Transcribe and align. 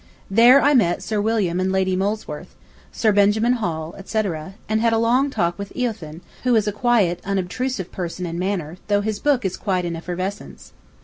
There 0.41 0.59
I 0.63 0.73
met 0.73 1.03
Sir 1.03 1.21
William 1.21 1.59
and 1.59 1.71
Lady 1.71 1.95
Molesworth, 1.95 2.55
Sir 2.91 3.11
Benjamin 3.11 3.53
Hall, 3.61 3.93
etc., 3.99 4.55
and 4.67 4.81
had 4.81 4.93
a 4.93 4.97
long 4.97 5.29
talk 5.29 5.59
with 5.59 5.71
"Eōthen," 5.75 6.21
who 6.41 6.55
is 6.55 6.67
a 6.67 6.71
quiet, 6.71 7.19
unobtrusive 7.23 7.91
person 7.91 8.25
in 8.25 8.39
manner, 8.39 8.77
though 8.87 9.01
his 9.01 9.19
book 9.19 9.45
is 9.45 9.55
quite 9.57 9.85
an 9.85 9.95
effervescence. 9.95 10.73